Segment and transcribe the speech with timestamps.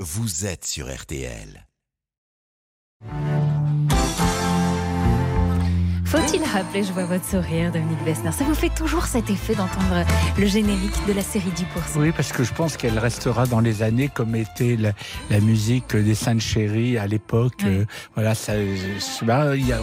[0.00, 1.66] vous êtes sur RTL.
[6.04, 10.04] Faut-il rappeler, je vois votre sourire, Dominique Bessner, ça vous fait toujours cet effet d'entendre
[10.38, 13.82] le générique de la série 10% Oui, parce que je pense qu'elle restera dans les
[13.82, 17.54] années comme était la, musique des Saintes Chéries à l'époque.
[17.64, 17.68] Oui.
[17.70, 17.84] Euh,
[18.14, 18.52] voilà, ça,
[19.22, 19.80] bah, il y a-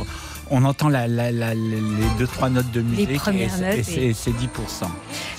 [0.50, 1.82] on entend la- la- la- les
[2.18, 4.90] deux, trois notes de musique et, premières c'est- notes et et- c'est c'est 10%.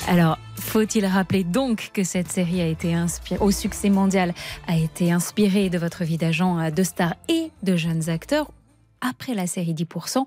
[0.09, 0.39] Alors,
[0.75, 4.35] faut-il rappeler donc que cette série a été inspirée, au succès mondial,
[4.67, 8.51] a été inspirée de votre vie d'agent de stars et de jeunes acteurs?
[9.09, 10.25] Après la série 10%,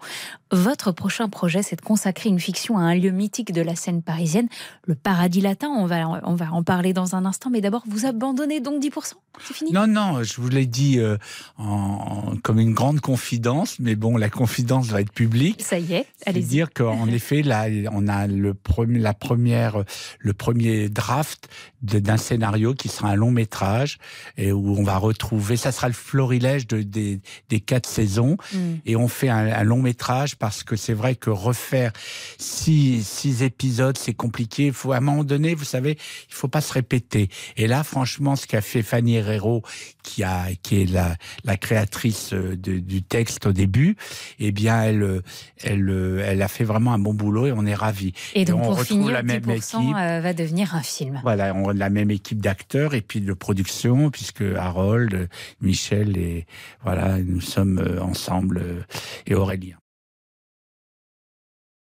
[0.52, 4.02] votre prochain projet, c'est de consacrer une fiction à un lieu mythique de la scène
[4.02, 4.48] parisienne,
[4.86, 5.67] le Paradis Latin.
[5.70, 9.13] On va, on va en parler dans un instant, mais d'abord, vous abandonnez donc 10%.
[9.45, 9.72] C'est fini?
[9.72, 11.17] Non, non, je vous l'ai dit euh,
[11.58, 15.62] en- comme une grande confidence, mais bon, la confidence va être publique.
[15.64, 16.45] Ça y est, allez-y.
[16.45, 19.84] dire qu'en effet, là, on a le premier, la première,
[20.20, 21.50] le premier draft
[21.81, 24.00] d'un scénario qui sera un long métrage
[24.38, 28.38] et où on va retrouver, ça sera le florilège de, des, des quatre saisons
[28.85, 31.91] Et on fait un, un long métrage parce que c'est vrai que refaire
[32.37, 34.67] six, six épisodes, c'est compliqué.
[34.67, 35.97] Il faut à un moment donné, vous savez,
[36.29, 37.29] il faut pas se répéter.
[37.55, 39.63] Et là, franchement, ce qu'a fait Fanny Herrero,
[40.03, 43.95] qui a, qui est la, la créatrice euh, de- du texte au début,
[44.39, 45.21] eh bien, elle, euh,
[45.63, 48.13] elle, euh, elle a fait vraiment un bon boulot et on est ravis.
[48.35, 49.93] Et donc, on pour retrouve finir, la même 10% équipe.
[50.23, 51.19] va devenir un film.
[51.23, 55.29] Voilà, on a la même équipe d'acteurs et puis de production, puisque Harold,
[55.61, 56.45] Michel et
[56.83, 58.01] voilà, nous sommes euh,
[58.48, 58.84] ensemble euh,
[59.26, 59.78] et Aurélien.